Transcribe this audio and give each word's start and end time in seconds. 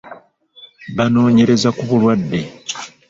Banoonyereza 0.95 1.69
ku 1.77 1.83
bulwadde. 1.89 2.39